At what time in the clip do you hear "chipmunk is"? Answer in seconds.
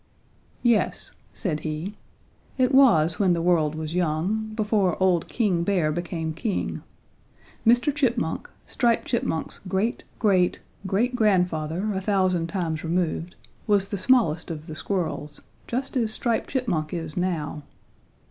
16.49-17.15